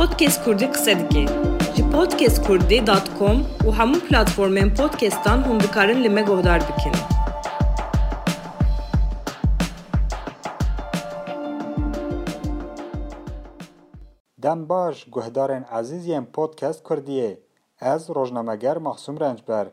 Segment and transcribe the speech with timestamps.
[0.00, 1.26] Podcast Kurdî qise dike.
[1.76, 6.92] Ji podcastkurdî.com û hemû platformên podcastan hûn dikarin li me guhdar bikin.
[14.42, 17.36] Dem baş guhdarên ezîz yên podcast Kurdiyê.
[17.80, 19.66] Ez rojnameger Maxsum Rençber.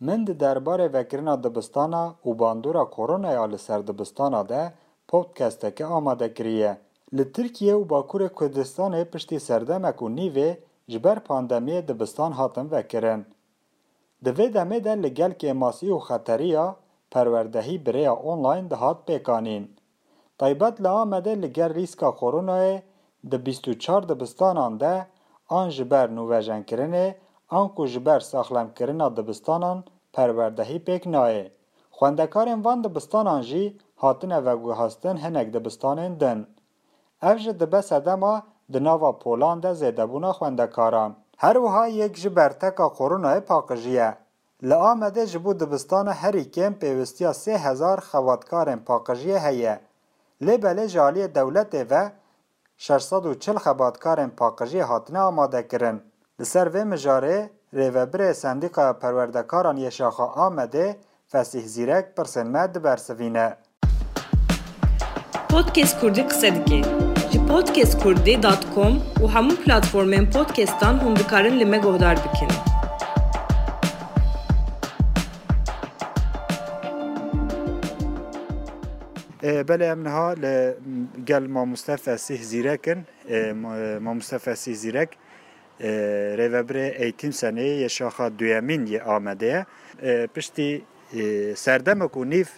[0.00, 4.72] Min di derbarê vekirina dibistana û bandora koronaya li ser dibistana de
[5.08, 6.78] podcasteke amade kiriye.
[7.16, 10.50] Li Tirkiye û Bakurê Kurdistanê piştî serdemek û nîvê
[10.90, 13.22] ji ber pandemiyê dibistan hatin vekirin.
[14.24, 16.66] Di vê demê de li gel kêmasî û xeteriya
[17.12, 19.64] perwerdehî birêya online dihat pêkanîn.
[20.38, 22.76] Taybet li Amedê li gel rîska koronayê
[23.30, 25.06] di bîst û çar dibistanan de
[25.48, 27.06] an ji ber nûvejenkirinê
[27.58, 29.78] an ku ji ber saxlemkirina dibistanan
[30.14, 31.44] perwerdehî pêk nayê.
[31.98, 33.64] Xwendekarên van dibistanan jî
[33.96, 36.40] hatine veguhestin hinek dibistanên din.
[37.24, 41.14] Ev ji dibe sedema di nava Polan de zêdebûna xwendekaran.
[41.36, 44.14] Her wiha yek ji ber teka koronayê paqijiye.
[44.62, 49.80] Li Amedê ji bo dibistana herî kêm pêwistiya sê hezar xebatkarên paqijiyê heye.
[50.42, 52.12] Lê belê ji aliyê dewletê ve
[52.78, 56.02] 640 xebatkarên paqijiyê hatine amadekirin.
[56.40, 63.56] Li ser vê mijarê rêvebirê Sendîqaya Perwerdekaran yê Şaxa Amedê Fesih Zîrek pirsên me dibersivîne.
[65.53, 66.81] Podcast Kurdî qise dike.
[67.31, 72.51] Ji podcastkurdî.com û hemû platformên podcastan hûn dikarin li me guhdar bikin.
[79.69, 80.27] بله ام نها
[81.29, 82.99] گل ما مصطفى سیح زیرکن
[84.03, 85.09] ما مصطفى سیح زیرک
[86.39, 89.65] ریوبر ایتیم سنه یه شاخه دویمین یه آمده
[90.35, 90.69] پشتی
[91.55, 92.49] سردمک و نیف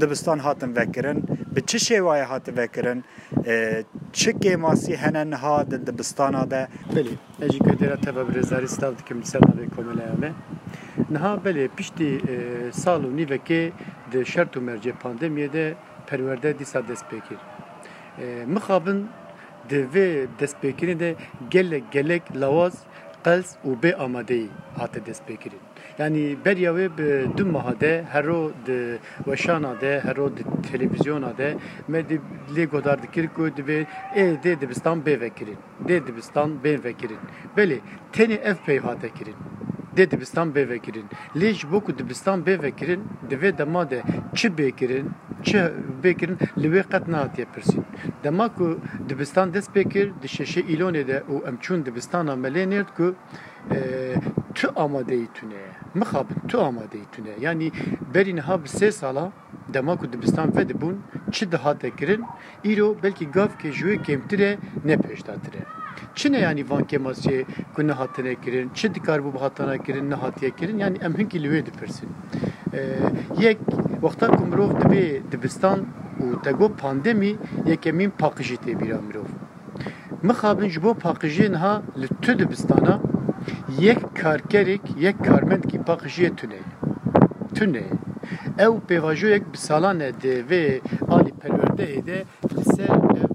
[0.00, 1.18] دبستان هاتن وکرن
[1.54, 2.98] به چه شیوای هات وکرن
[4.12, 9.66] چه گیماسی هنن ها دبستان ده بله اجی کدرا تبا برزاری ستاو دکم سرنا به
[9.66, 10.30] کومله امه
[11.10, 12.10] نها بله پشتی
[12.70, 13.72] سالو نیوکه
[14.12, 17.38] ده شرط و مرجع پاندمیه ده پرورده دیسا دست بکر
[18.54, 18.98] مخابن
[19.70, 21.14] de vê destpêkirî de
[21.50, 22.74] gelek gelek lawaz
[23.24, 24.48] qels û bê amadeyî
[24.78, 25.62] hate destpêkirin.
[25.99, 31.57] Yani beriya wê bi du meha de hero di weşana de hero di televizyona de
[31.87, 32.19] me di
[32.55, 35.57] lê godar dikir ku divê ê dê dibistan bê vekirin.
[35.87, 37.17] Dê dibistan bê vekirin.
[37.57, 37.79] Belê
[38.13, 39.35] tenê ev pey hate kirin.
[39.97, 41.05] Dê dibistan bê vekirin.
[41.35, 44.01] Lê ji bo ku dibistan bê vekirin divê dema de
[44.35, 45.05] çi bêkirin
[45.43, 45.57] çi
[46.03, 47.85] bêkirin li wê qet nehatiye pirsîn.
[48.23, 48.79] Dema ku
[49.09, 53.15] dibistan dest pêkir di şeşe îlonê de û em çûn dibistana me lê nêrt ku
[54.55, 55.27] tu amadeyî
[55.93, 57.71] tune mixabin tu amadeyî tune yani
[58.13, 59.31] berî niha bi sê sala
[59.73, 60.97] dema ku dibistan ve dibûn
[61.31, 62.23] çi dihate kirin
[62.65, 65.63] îro belkî gavkê ji wê kêmtir e ne pêşdatir e
[66.15, 67.45] Çi ne yani van kemasiyê
[67.75, 71.65] ku nehatine kirin çi dikar bû hatana kirin nehatiye kirin yani em hinkî li wê
[71.65, 72.09] dipirsin
[73.39, 73.57] yek
[74.01, 75.79] wexta ku mirov dibê dibistan
[76.19, 79.29] û te got pandemî yekemîn paqijî tê bîra mirov
[80.23, 80.93] mixabin ji bo
[83.49, 86.59] paqijiyê niha li tu dibistana yek karkerek yek karmendkî paqijiyê tune
[87.55, 87.83] tune
[88.59, 93.33] ew pêvajoyek bi salan e di vê alî perwerdeyê de li ser ev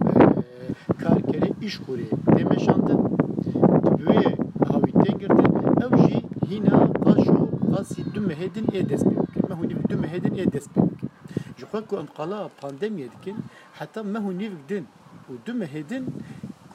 [0.98, 3.00] karkerê îşkurê tê meşandin
[3.44, 4.36] di wê
[4.72, 5.52] havî tê girtin.
[5.82, 9.48] Ew jî hîna qaş û qasî du mehêdin ê dest pê bikin.
[9.48, 11.10] Me hûnî du mehêdin ê dest pê bikin.
[11.58, 13.36] Ji xwe ku em qala pandemiyê dikin
[13.78, 14.84] heta me hûnî din
[15.30, 16.04] û du mehêdin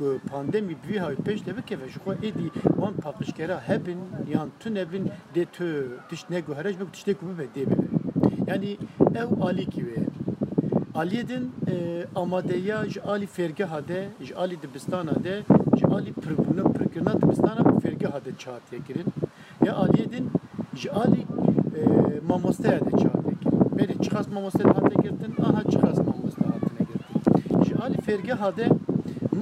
[0.04, 2.48] ku pandemî bivî havî pêş de bikeve ji xwe êdî
[2.80, 4.00] wan paqişkera hebin
[4.34, 5.06] yan tu nebin
[5.36, 5.68] dê tu
[6.10, 7.26] tişt neguherej bik tiştê ku
[7.56, 7.88] dê bibe
[8.50, 8.70] yani
[9.22, 10.08] ew alîkî wê ye
[11.02, 11.44] Aliyê din
[12.16, 15.36] amadeya ji alî fêrgeha de ji alî dibistana de
[15.78, 19.08] ji alî pirbûna pirkirina dibistana û fêrgeha de çatiye kirin
[19.66, 20.26] ya aliyê din
[20.82, 21.24] ji alî
[22.30, 27.74] mamosteya de çatiye kirin berê çiqas mamoste hate girtin aha çiqas mamoste hatine girtin ji
[27.84, 28.66] alî fêrgeha de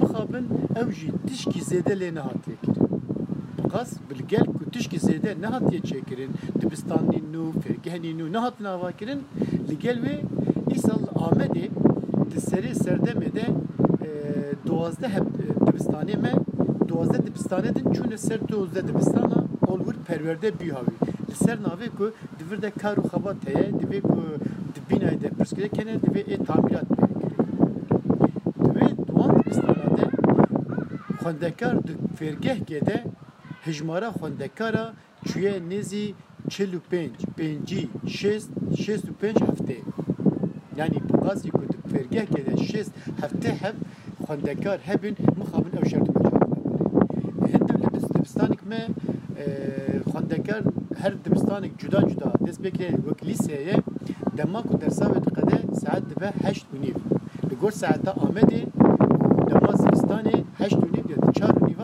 [0.00, 0.44] mixabin
[0.80, 2.88] ew jî tişkî zêde lê nehatiye kirin
[3.72, 6.30] qas bilgel ku tişkî zêde nehatiye çêkirin
[6.60, 9.20] dibistanî nû fêrgehenî nû nehatin ava kirin?
[9.68, 10.16] Li gel wê
[10.74, 11.66] îsal Amedê
[12.30, 13.46] di serê serdemê de
[14.66, 15.26] duwazde heb
[15.66, 16.32] dibistanê me
[16.88, 20.94] duwazde dibistanê din çûne ser duwazde dibistana olwir perwerde bî havî
[21.30, 24.22] li ser navê ku divir de kar û xebat heye divê ku
[24.74, 27.06] di bînayê de pirskire kene divê ê tamîrat bê
[28.64, 30.04] divê duwan dibistana de
[31.22, 33.04] xwendekar di fêrgehkê de
[33.66, 34.84] hejmara xwendekara
[35.28, 36.06] çûye nêzî
[36.52, 37.82] çil û pênc pêncî
[38.18, 38.50] şêst
[38.82, 39.78] şêst û pênc heftê.
[40.76, 43.76] Yani bazı ku di fêrgehkê de şêst heftê hev
[44.24, 46.06] xwendekar hebin mixabin ew şert
[48.14, 48.80] dibistanik me
[50.06, 50.62] xwendekar
[51.00, 53.76] her dibistanek cuda cuda dest pêkirê wek lîseyê
[54.36, 56.98] dema ku dersa wê diqede saet dibe heşt û nîv.
[57.50, 58.26] Li gor û
[59.50, 61.16] dema zivistanê heşt û nîv de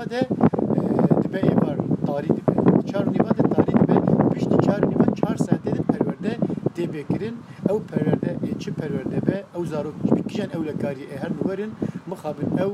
[0.08, 0.26] çar
[0.58, 1.76] û nîva de dibe êvar
[2.06, 2.52] tarî dibe.
[2.90, 3.96] Çar û nîva de tarî dibe.
[4.32, 6.32] Piştî çar nîva çar saetê de perwerde
[6.76, 7.34] tê bêkirin
[7.70, 9.44] ew perwerde ê çi perwerde be.
[9.56, 9.94] Ew zarok
[10.28, 11.72] kîjan ewlekarî ê her niwerin
[12.10, 12.72] mixabin ew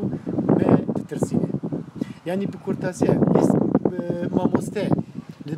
[0.58, 1.48] me ditirsîne
[2.26, 3.48] yani bi kurtasiye biz
[4.36, 4.88] mamoste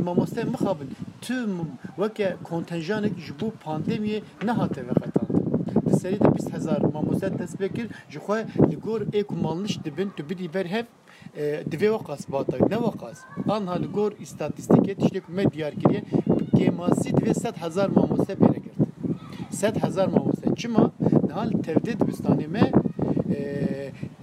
[0.05, 0.88] mamoste mixabin
[1.20, 1.50] tüm
[1.96, 5.15] weke kontenjanek ji bo pandemiyê nehate veqetandin
[6.06, 8.38] di serî de bîst hezar mamoste dest pê kir ji xwe
[8.70, 10.87] li gor ê ku malniş dibin tu bidî ber hev
[11.73, 13.19] divê weqas batay ne weqas
[13.49, 16.03] anha li gor îstatîstîkê tiştê ku me diyar kiriye
[16.56, 18.88] kêmasî divê sed hezar mamoste pêne girtin
[19.50, 20.85] sed hezar mamoste çima
[21.29, 22.64] niha li tevdê dibistanê me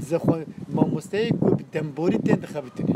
[0.09, 0.45] zexwe
[0.77, 2.93] mamosteyê ku bi demborî tên dixebitine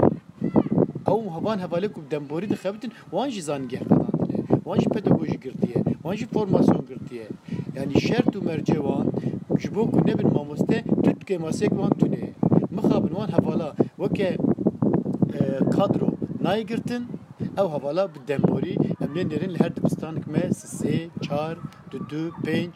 [1.12, 2.92] ew hevan hevalê ku bi demborî dixebitin.
[3.12, 4.38] Wan jî zanîngeh qedandine
[4.68, 7.28] wan jî pedagojî girtiye wan jî formasyon girtiye
[7.78, 9.08] یعنی شرط و مرجع وان
[9.62, 12.24] چې بو کو نبن ماموسته توت کې ماسک وان تونه.
[12.78, 14.30] مخابن وان حوالا وکه
[15.76, 16.10] کادرو
[16.46, 17.04] نایګرتن
[17.60, 18.76] او حوالا بدموري
[19.06, 21.54] امنین درین لهر دبستان کمه سه چار
[21.92, 22.72] دو دو پنج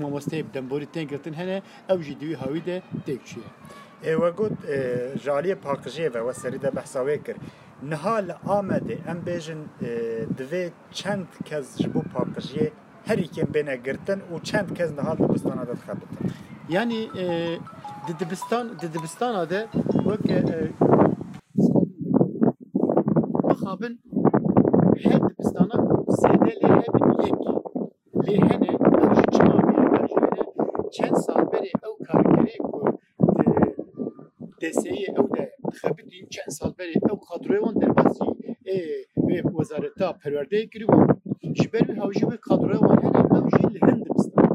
[0.00, 1.62] ماموسته بدموري تنګرتن هنه.
[1.90, 4.52] او جدوی هاوی ده تکشیه و گوت
[5.24, 7.40] جالی پاکجی و سری ده بحثاوی کرد
[7.82, 9.60] نهال آمده ام بیجن
[10.38, 12.68] دوی چند کس جبو پاکجی
[13.06, 16.30] paqijiyê herîkên bêne girtin û çend kes niha dibistana de dixebitin
[16.68, 17.08] yani
[18.06, 19.66] di dibistan di dibistana de
[20.06, 20.38] weke
[23.48, 24.00] mixabin
[25.02, 27.40] her dibistana ku zêde lê hebin yek.
[28.26, 30.44] Lê hene ew ji çima hene
[30.92, 32.80] çend sal berê ew kargerê ku
[34.60, 38.24] deseyê ew de dixebitîn çend sal berê ew kadroya wan derbasî
[38.74, 38.78] ê
[39.26, 40.64] wê wezareta perwerdeyê
[41.58, 44.46] ji ber wî hewjî kadroya wan hene ew jî li hin dibistan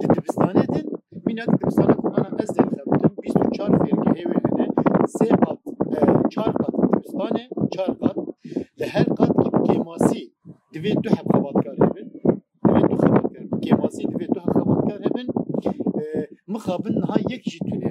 [0.00, 0.86] di dibistanê din
[1.26, 4.66] mînak dibistana ku ana ez dê dixebitim bîst û çar fêrgehê wê hene
[5.16, 5.60] sê qat
[6.34, 8.16] çar qat dibistanê çar qat
[8.78, 9.32] li her qat
[9.66, 10.22] kêmasî
[10.74, 12.08] divê du heb xebatkar hebin
[12.66, 15.28] divê du xebatkar kêmasî divê du heb xebatkar hebin
[16.52, 17.90] mixabin niha yek jî tune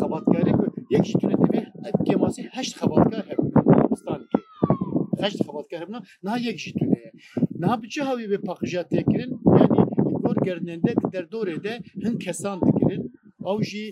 [0.00, 1.60] xebatkarê ku yek jî tune divê
[2.06, 3.50] kêmasî heşt xebatkar hebin
[3.84, 4.26] dibistanê
[6.62, 7.10] jî tune ye
[7.60, 9.78] niha bi çi hawî vê paqija têkirin yani
[10.10, 11.72] li gor gerinende di derdorê de
[12.04, 13.12] hin kesan dikirin.
[13.52, 13.84] Ew jî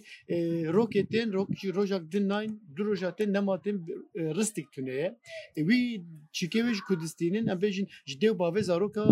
[0.77, 3.77] roketên rok jî rojak din nayên du roja tên nematên
[4.39, 4.67] ristik
[6.65, 9.05] wê ji Kurdistînin em bêjin ji dêw bavê zaroka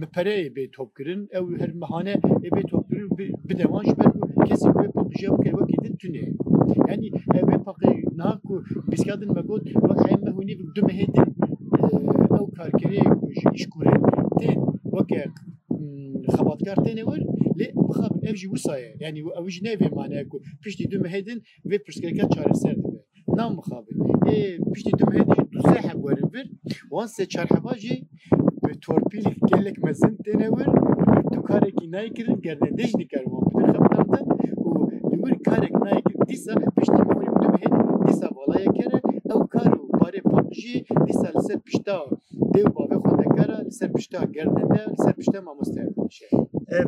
[0.00, 1.28] mi pereyê bê topkirin.
[1.38, 2.14] Ew her mehane
[2.56, 3.08] bê topkirin.
[3.48, 6.32] Bide wan ji ber ku kesî ku wê paqijiya bike wekî din tuneye
[6.88, 7.08] yani
[7.48, 8.54] vê paqî niha ku
[8.90, 9.98] pîskadin me got wek
[10.98, 11.29] heyên
[12.60, 13.94] me hûnî du mehê din ew karkeriyê ku ji îşkurê
[14.38, 14.58] tên
[14.94, 15.24] weke
[16.36, 17.22] xebatkar têne wir
[17.58, 18.90] lê mixabin ev jî wisa ye.
[19.00, 20.36] Yani ew jî ne vê maneye ku?
[20.62, 21.38] Piştî du mehê din
[21.70, 23.00] vê pirsgirêka çareser dibe.
[23.38, 23.96] Nam mixabin
[24.34, 24.38] ê
[24.72, 26.46] piştî du mehê din du sê heb werin vir.
[26.92, 27.08] Wan
[40.50, 41.98] barê paqijî dîsa li ser pişta
[42.54, 45.82] dêw bavê xwendekara li ser pişta gernende li ser pişta mamoste
[46.18, 46.30] şey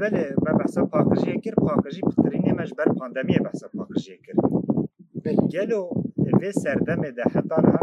[0.02, 4.36] belê me behsa paqijiyê kir paqijî pitirînê me ji ber pandemiyê behsa paqijiyê kir
[5.54, 5.82] gelo
[6.40, 7.82] vê serdemê de heta niha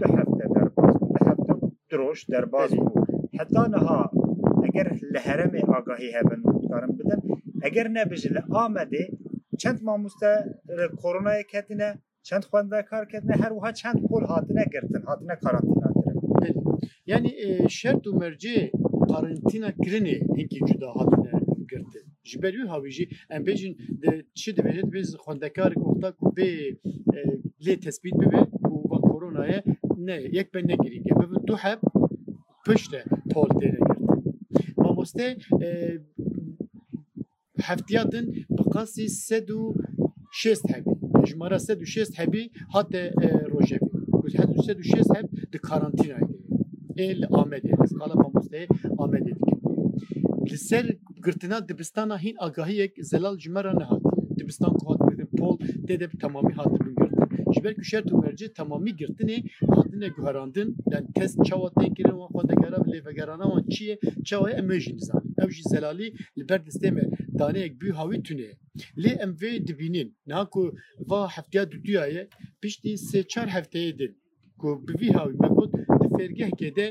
[0.00, 1.54] du hefte derbas bû du hefte
[1.90, 2.86] diroj derbas bû
[3.38, 4.00] heta niha
[4.66, 7.20] eger li heremê agahî hebin karin bidin
[7.66, 9.04] eger nebijî li Amedê
[12.22, 13.02] çend xwendekar
[13.42, 15.88] her wiha çend pol hatine girtin hatine karantina
[16.40, 16.62] kirin
[17.06, 18.70] yani e, şert û mercê
[19.10, 21.32] karantina kirinê hinkî cuda hatine
[21.70, 22.04] girtin.
[22.24, 26.50] Ji ber wî hawî jî em bêjin de çi dibêje biz xwendekarek wexta ku bê
[27.64, 29.58] lê tespît bibe û va koronayê
[30.06, 31.80] ne yek be negirîge bibin du heb
[32.66, 34.12] pişte pol têne girtin.
[34.76, 35.26] Mamoste
[37.68, 38.26] heftiya din
[38.56, 39.60] bi qasî sed û
[40.40, 40.64] şêst
[41.28, 43.02] jimara sed û şêst hebî hate
[43.52, 46.36] rojevî sed û şêst heb di karantinayê
[47.04, 48.66] ê li Amedê qala mamosteyê
[49.04, 49.58] Amedê dikin
[50.50, 50.86] li ser
[51.24, 55.02] girtina dibistana hîn agahiyek zelal ji me re nehatiye dibistan ku hat
[55.38, 58.14] pol tê de tamamî hatibin girtin ji ber ku şert û
[59.00, 59.38] girtinê
[59.76, 63.94] hatine guherandin yani test çawa tên kirin wan xwendekara bi lêvegerana wan çi ye
[64.28, 66.44] çawa ye em ê jî nizanin ew jî zelalî li
[67.38, 68.50] daneyek bû hawî tune
[69.02, 70.08] لê em vê dibînin.
[70.26, 70.62] Niha ku
[71.10, 72.22] va heftiya duduyaye
[72.60, 74.12] piştî sê çar hefteyê din.
[74.60, 76.86] Ku bi vî hawî me got di fêrgehkê de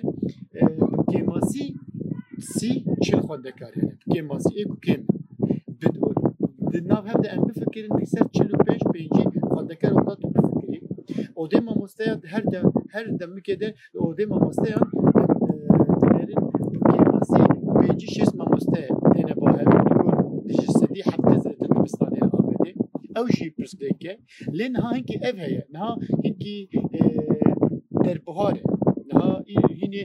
[1.12, 1.66] kêmasî
[2.54, 2.72] sî
[3.04, 5.02] çil xwendekar hene kêmasî ê ku kêm.
[6.72, 10.28] Di nav hev de em bifikirin di ser çil û pênc pêncî xwendekar oda tu
[10.36, 10.80] bifikirî
[11.42, 12.60] odê mamosteya her de
[12.94, 13.70] her demikê de
[14.08, 14.86] odê mamosteyan
[16.02, 16.42] dilerin
[16.92, 17.42] kêmasî
[17.82, 18.91] pêncî şêst mamoste
[23.16, 24.14] ئەو ژی پرس دەکە
[24.58, 25.92] لێ نها هینکی ئەف هەیە نها
[26.24, 26.58] هینکی
[28.06, 28.64] دەربهارە
[29.10, 29.32] نها
[29.80, 30.04] هینێ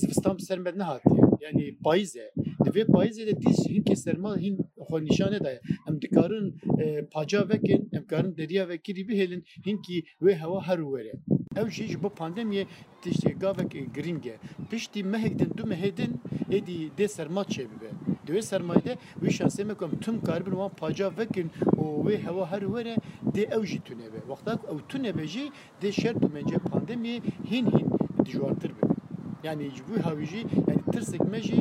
[0.00, 2.26] زستان سەرمە نهاتیە یعنی پاییزە
[2.64, 4.56] divê payizê de tîş hinkê serma hin
[4.88, 6.46] xnîşane daye em dikarin
[6.82, 11.14] e, paca vekin em karin deriya ve kirî bihêlin hinkî wê hewa her were.
[11.60, 12.64] Ew jî ji bo pandemiyê
[13.02, 14.36] tiştê gavek e, giring e
[14.70, 16.12] piştî mehek din du mehêdin
[16.56, 17.90] êdî dê serma çêbibe
[18.26, 18.92] دوی سرمایده
[19.22, 19.90] وی شانسی میکنم.
[19.90, 21.48] تم کاربن وان پاجا وکن.
[21.78, 22.96] و وی هوا هر وره
[23.34, 24.18] دی او جی تونه به.
[24.30, 25.44] وقتا او تونه به جی
[25.80, 27.88] دی شر تو منجه پاندمی هین هین
[28.24, 28.96] دیجوارتر ببین
[29.44, 31.60] یعنی جبوی هاویجی یعنی ترسک مجی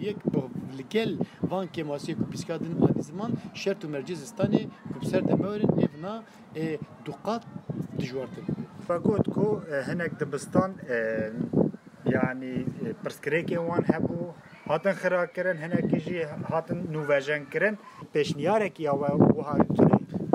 [0.00, 0.16] یک
[0.78, 1.12] لگل
[1.50, 6.14] وان که ماسی کو پیسکادن آنی زمان شرط و مرجز استانی کو بسر دمورن ایفنا
[7.06, 7.42] دقات
[8.00, 8.46] دجوارتن
[8.88, 9.46] فقط کو
[9.88, 10.70] هنک دبستان
[12.06, 12.66] يعني
[13.04, 14.32] برسكريكي وان هبو
[14.68, 17.74] hatin xirakirin hinekî jî hatin nûvejen kirin
[18.14, 19.56] pêşniyarekî ya we wiha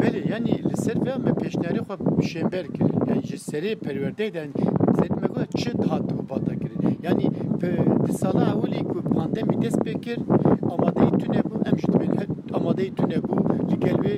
[0.02, 1.96] Belê yanî li ser ve me pêşniyarî xwe
[2.32, 3.00] şêmber kirin.
[3.10, 4.44] Yani ji serê perwerdeyê de
[5.00, 7.00] zed me got çi hat bata kirin.
[7.04, 7.26] Yani
[8.08, 10.20] di sala ewilî ku pandemî dest pê kir
[10.74, 12.14] amadeyî tune bû em ji dibin
[12.54, 13.36] amadeyî tune bû
[13.72, 14.16] li gel wê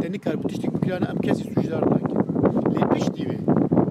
[0.00, 2.18] tenî kar bi tiştîk bikirane em kesî suçdar nakin
[2.74, 3.38] lê piştî wê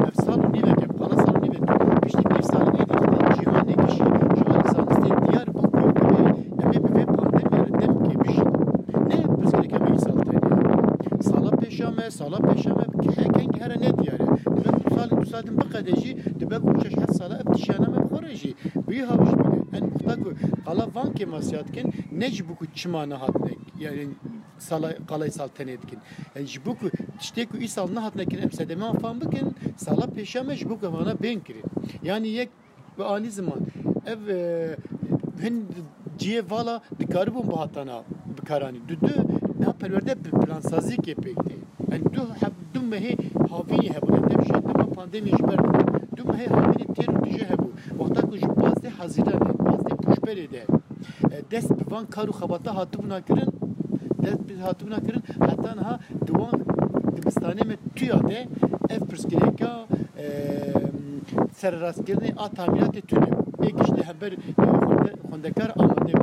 [0.08, 1.64] ev sal û nîvek ev qala sal û nîvek
[2.04, 2.96] piştî nîv salê êdî
[3.36, 4.04] cîhanekî jî
[4.38, 6.22] ji alî zanistê diyar bû ku em ê
[6.64, 8.50] em ê bi vê pandemiyê re demkê bijîn
[9.10, 11.50] ne pirsgirêk em ê îsal tenê sala
[12.04, 15.96] pêşa me sala pêşa me hekeng here ne diyare dibe du salê du salên biqede
[16.02, 18.56] jî dibe ku şeş hed sala ev tişyana me bixware jî
[18.88, 20.34] wî haw ji bide en muxta ku
[20.66, 24.08] qala van kêmasiyat dikin ne ji bo ku çima nehatine yani
[24.60, 26.00] sala qalay sal tenê dikin
[26.36, 26.88] yani ji bo ku
[27.20, 29.56] tiştê ku îsal nehatine kirin em sedeme fan bikin.
[29.78, 31.64] Sala pêşa me ji bo ku vana bên kirin
[32.04, 32.50] yani yek
[32.98, 33.60] bi anî ziman
[34.06, 34.20] ev
[35.44, 35.66] hin
[36.20, 38.04] ciyê vala dikaribûn bi hatana
[38.38, 39.14] bikaranî du du
[39.60, 39.66] ne
[41.06, 41.63] kê pêk tê
[41.94, 43.14] yani du heb du mehê
[43.50, 44.36] havînî hebû em de
[44.68, 45.60] dema pandemî ji ber
[46.18, 47.68] du mehê havînî têr û tije hebû
[48.00, 50.64] wexta ku ji pazdê hezîranê pazdê pûşberê de
[51.52, 53.52] dest bi van kar û xebata hatibûna kirin
[54.24, 56.58] dest bi hatibûna kirin heta niha di wan
[57.16, 58.40] dibistanê me tuya de
[58.96, 59.72] ev pirsgirêka
[61.60, 63.30] serrastkirinê a tamiratê tune
[63.68, 64.32] êk ji li hember
[65.30, 66.14] xwendekar amade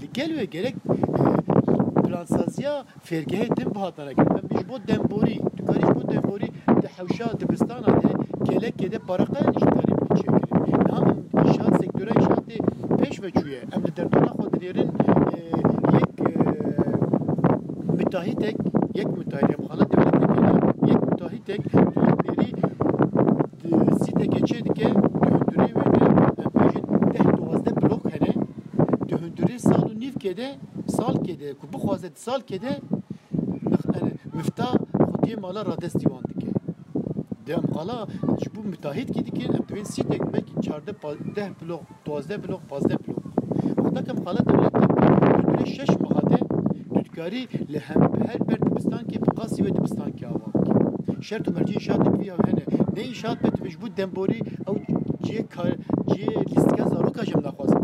[0.00, 1.39] li gel wê gerek plansaziya
[3.06, 6.48] fêrgehê din bihatana kirin em ji bo demborî tu karî ji bo demborî
[6.82, 8.10] di hewşa dibistana de
[8.46, 12.58] gelekê de baraqayan ji karî bi çêkirin niha em înşaat sektora înşaatê
[12.98, 14.90] pêş veçûye em li derdora xwe dilêrin
[15.94, 16.10] yek
[17.98, 18.56] müteahhitek
[18.94, 21.60] yek müteahhit em xala devletekê yek müteahhitek
[22.22, 22.50] dilêrî
[24.02, 24.88] sîte geçê dike
[25.22, 26.04] dihundurê wê de
[26.42, 28.32] em bêjin deh duwazde blok hene
[29.08, 29.92] dihundurê sal û
[30.90, 32.72] nîvkê de salkê de ku bixwaze di salkê de
[34.34, 34.68] mifta
[35.12, 36.50] xutiyê mala radestî wan dike
[37.46, 38.06] de em qala
[38.40, 40.92] ji bo müteahhîtkî dikin em divên sîtek belkî çarde
[41.36, 43.22] deh blok duwazde blok pazdeh blok
[43.76, 46.38] wexta em qala dewlet dihundurê şeş meha de
[46.94, 47.42] dudkarî
[47.72, 50.46] li hem her ber dibistankê bi qasî ve dibistankê ava
[51.08, 54.78] bike şert û mercî înşaat bi hene ne înşaat be ji bo demborî ew
[55.24, 55.72] ciyê kar
[56.10, 57.80] ciyê lîstika zaroka jî em naxwazin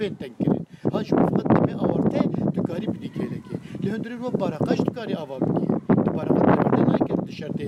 [0.00, 0.47] pê
[0.88, 2.20] xera kirin em naxwazin hew jî bên teng kirin ha ji bo fiqet demê awarte
[2.54, 5.66] tu karî bidî kêlekê li hundirê ro baraqaj tu karî ava bikî
[6.04, 7.66] tu baraqat perwerde nakirin di şertê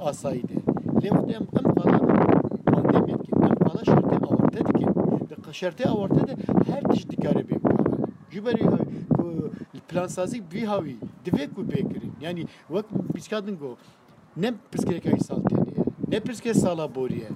[0.00, 0.56] asayî de
[1.02, 1.98] lê wextê em em qala
[2.72, 3.46] pandemiyê dikin di
[5.60, 6.34] şertê awarte de
[6.70, 7.42] her bê bikare
[8.32, 8.64] ji berî
[9.88, 13.78] plansazî vî hawî divê ku pê kirin yani wek pîskadin got
[14.36, 17.28] ne pirsgirêka îsal tenê ye ne pirsgirêk sala borî ye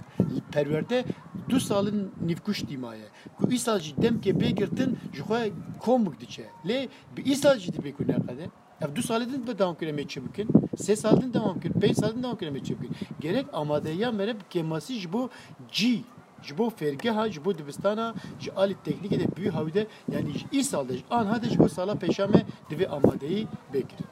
[1.49, 6.47] perwerde du salin nîvkuş dîmaye ku îsal jî demkê pê girtin ji xwe komik diçe
[6.65, 8.51] lê bi îsal jî dibê ku neqede
[8.81, 11.61] ev du salê din be devam kir em ê çi bikin sê sal din devam
[11.61, 14.45] kir pênc sal din devam kir em ê çi bikin gerek amadeya me re bi
[14.51, 15.31] kêmasî ji bo
[15.73, 16.05] cî
[16.43, 20.47] ji bo fêrgeha ji bo dibistana ji alî teknîkê de bûyî hawî de yani ji
[20.61, 22.41] îsal de ji anha de ji bo sala pêşa me
[22.71, 24.09] divê amadeyî bêkirin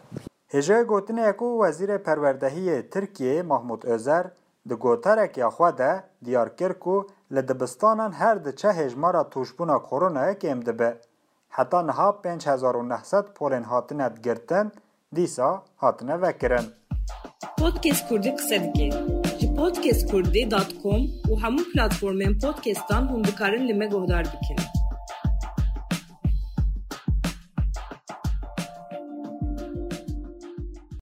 [0.52, 4.25] Hêja gotinê ku Wezîrê Perwerdehiyê Tirkiyeyê Mahmud Özer
[4.69, 10.38] di gotarekê xwe de diyar kir ku li dibistanan her di çe hêjmara tûşbûna koronayê
[10.38, 11.00] kêm dibe.
[11.49, 14.73] heta niha 5900 polên hatine girtin
[15.14, 16.66] dîsa hatine vekirin.
[17.59, 18.90] Podcast Kurdî qise dike.
[19.40, 24.75] Ji podcastkurdî.com û hemû platformên podcastan hûn dikarin li me guhdar bikin.